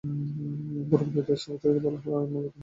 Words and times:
পরবর্তী 0.89 1.33
স্তরটাকে 1.35 1.79
বলা 1.85 1.97
হয় 1.97 2.13
আবরণ, 2.13 2.29
মূলত 2.31 2.45
নিরেট। 2.45 2.53